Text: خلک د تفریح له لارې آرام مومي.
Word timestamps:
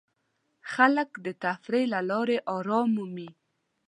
خلک 0.73 1.09
د 1.25 1.27
تفریح 1.43 1.85
له 1.93 1.99
لارې 2.09 2.37
آرام 2.55 2.87
مومي. 2.95 3.29